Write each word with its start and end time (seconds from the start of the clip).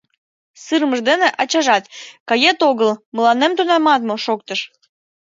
Сырымыж 0.63 0.99
дене 1.09 1.27
ачажат 1.41 1.83
«Кает-огыт, 2.29 2.97
мыланем 3.15 3.51
тунемат 3.57 4.01
мо...»— 4.07 4.15
шоктыш. 4.25 4.61